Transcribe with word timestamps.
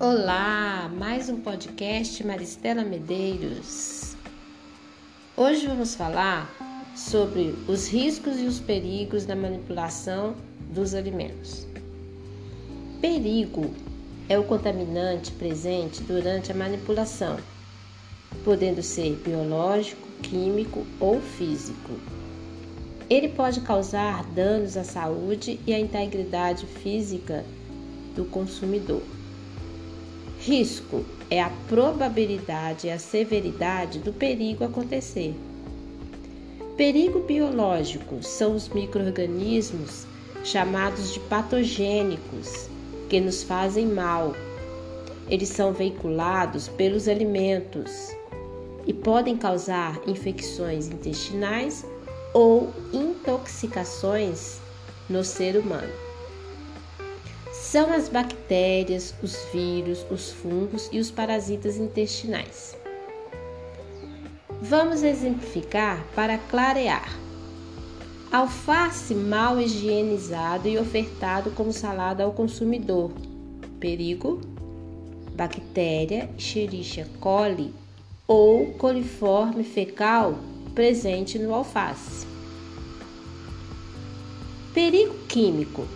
Olá, 0.00 0.88
mais 0.96 1.28
um 1.28 1.40
podcast 1.40 2.24
Maristela 2.24 2.84
Medeiros. 2.84 4.14
Hoje 5.36 5.66
vamos 5.66 5.96
falar 5.96 6.48
sobre 6.94 7.52
os 7.66 7.88
riscos 7.88 8.38
e 8.38 8.44
os 8.44 8.60
perigos 8.60 9.26
da 9.26 9.34
manipulação 9.34 10.36
dos 10.72 10.94
alimentos. 10.94 11.66
Perigo 13.00 13.74
é 14.28 14.38
o 14.38 14.44
contaminante 14.44 15.32
presente 15.32 16.00
durante 16.04 16.52
a 16.52 16.54
manipulação, 16.54 17.36
podendo 18.44 18.84
ser 18.84 19.16
biológico, 19.16 20.06
químico 20.22 20.86
ou 21.00 21.20
físico. 21.20 21.98
Ele 23.10 23.30
pode 23.30 23.62
causar 23.62 24.22
danos 24.26 24.76
à 24.76 24.84
saúde 24.84 25.58
e 25.66 25.74
à 25.74 25.80
integridade 25.80 26.66
física 26.66 27.44
do 28.14 28.24
consumidor. 28.26 29.17
Risco 30.48 31.04
é 31.28 31.42
a 31.42 31.50
probabilidade 31.68 32.86
e 32.86 32.90
a 32.90 32.98
severidade 32.98 33.98
do 33.98 34.14
perigo 34.14 34.64
acontecer. 34.64 35.34
Perigo 36.74 37.20
biológico 37.20 38.22
são 38.22 38.56
os 38.56 38.66
microorganismos 38.70 40.06
chamados 40.42 41.12
de 41.12 41.20
patogênicos 41.20 42.66
que 43.10 43.20
nos 43.20 43.42
fazem 43.42 43.88
mal. 43.88 44.34
Eles 45.28 45.50
são 45.50 45.74
veiculados 45.74 46.66
pelos 46.66 47.08
alimentos 47.08 48.16
e 48.86 48.94
podem 48.94 49.36
causar 49.36 50.00
infecções 50.06 50.88
intestinais 50.88 51.84
ou 52.32 52.72
intoxicações 52.90 54.60
no 55.10 55.22
ser 55.22 55.58
humano. 55.58 56.07
São 57.70 57.92
as 57.92 58.08
bactérias, 58.08 59.14
os 59.22 59.36
vírus, 59.52 60.02
os 60.10 60.30
fungos 60.30 60.88
e 60.90 60.98
os 60.98 61.10
parasitas 61.10 61.76
intestinais. 61.76 62.74
Vamos 64.62 65.02
exemplificar 65.02 66.02
para 66.14 66.38
clarear. 66.38 67.14
Alface 68.32 69.14
mal 69.14 69.60
higienizado 69.60 70.66
e 70.66 70.78
ofertado 70.78 71.50
como 71.50 71.70
salada 71.70 72.24
ao 72.24 72.32
consumidor. 72.32 73.12
Perigo: 73.78 74.40
bactéria 75.34 76.30
Escherichia 76.38 77.06
coli 77.20 77.74
ou 78.26 78.72
coliforme 78.78 79.62
fecal 79.62 80.38
presente 80.74 81.38
no 81.38 81.54
alface. 81.54 82.26
Perigo 84.72 85.12
químico 85.28 85.86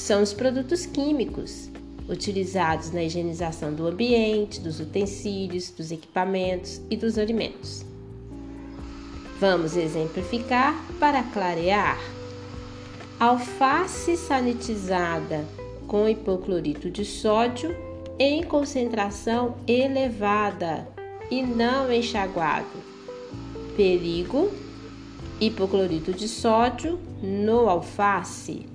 são 0.00 0.22
os 0.22 0.32
produtos 0.32 0.86
químicos 0.86 1.70
utilizados 2.08 2.90
na 2.90 3.04
higienização 3.04 3.72
do 3.72 3.86
ambiente, 3.86 4.60
dos 4.60 4.80
utensílios, 4.80 5.70
dos 5.70 5.92
equipamentos 5.92 6.80
e 6.90 6.96
dos 6.96 7.18
alimentos. 7.18 7.84
Vamos 9.38 9.76
exemplificar 9.76 10.74
para 10.98 11.22
clarear. 11.22 11.98
Alface 13.18 14.16
sanitizada 14.16 15.44
com 15.86 16.08
hipoclorito 16.08 16.90
de 16.90 17.04
sódio 17.04 17.76
em 18.18 18.42
concentração 18.42 19.56
elevada 19.66 20.88
e 21.30 21.42
não 21.42 21.92
enxaguado 21.92 22.90
perigo, 23.80 24.50
hipoclorito 25.40 26.12
de 26.12 26.28
sódio 26.28 26.98
no 27.22 27.66
alface. 27.66 28.69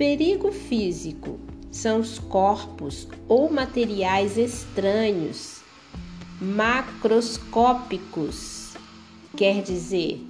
Perigo 0.00 0.50
físico 0.50 1.38
são 1.70 2.00
os 2.00 2.18
corpos 2.18 3.06
ou 3.28 3.52
materiais 3.52 4.38
estranhos, 4.38 5.60
macroscópicos, 6.40 8.72
quer 9.36 9.62
dizer, 9.62 10.24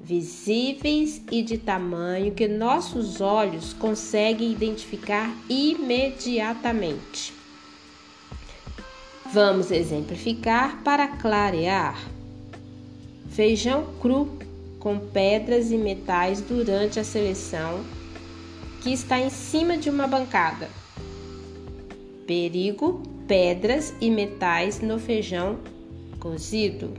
visíveis 0.00 1.20
e 1.28 1.42
de 1.42 1.58
tamanho 1.58 2.32
que 2.32 2.46
nossos 2.46 3.20
olhos 3.20 3.72
conseguem 3.72 4.52
identificar 4.52 5.36
imediatamente. 5.50 7.34
Vamos 9.32 9.72
exemplificar 9.72 10.84
para 10.84 11.08
clarear. 11.08 12.00
Feijão 13.30 13.92
cru 14.00 14.38
com 14.78 15.00
pedras 15.00 15.72
e 15.72 15.76
metais 15.76 16.40
durante 16.40 17.00
a 17.00 17.04
seleção 17.04 17.98
que 18.80 18.92
está 18.92 19.18
em 19.18 19.30
cima 19.30 19.76
de 19.76 19.90
uma 19.90 20.06
bancada. 20.06 20.68
Perigo: 22.26 23.02
pedras 23.26 23.94
e 24.00 24.10
metais 24.10 24.80
no 24.80 24.98
feijão 24.98 25.58
cozido. 26.18 26.92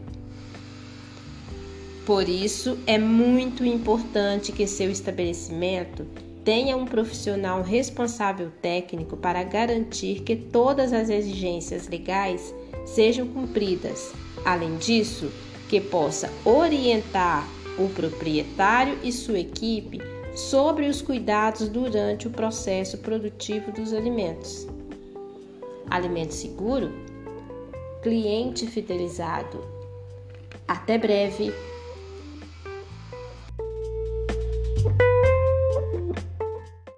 Por 2.05 2.27
isso, 2.27 2.79
é 2.87 2.97
muito 2.97 3.63
importante 3.63 4.51
que 4.51 4.65
seu 4.65 4.89
estabelecimento 4.89 6.07
tenha 6.43 6.75
um 6.75 6.85
profissional 6.85 7.61
responsável 7.61 8.49
técnico 8.61 9.15
para 9.15 9.43
garantir 9.43 10.21
que 10.21 10.35
todas 10.35 10.91
as 10.91 11.09
exigências 11.09 11.87
legais 11.87 12.53
sejam 12.85 13.27
cumpridas. 13.27 14.11
Além 14.43 14.77
disso, 14.77 15.31
que 15.69 15.79
possa 15.79 16.31
orientar 16.43 17.47
o 17.77 17.87
proprietário 17.89 18.97
e 19.03 19.11
sua 19.11 19.39
equipe 19.39 20.01
sobre 20.35 20.87
os 20.87 21.01
cuidados 21.01 21.67
durante 21.69 22.27
o 22.27 22.31
processo 22.31 22.97
produtivo 22.99 23.71
dos 23.71 23.93
alimentos. 23.93 24.67
Alimento 25.89 26.33
seguro, 26.33 26.91
cliente 28.01 28.67
fidelizado. 28.67 29.63
Até 30.67 30.97
breve! 30.97 31.51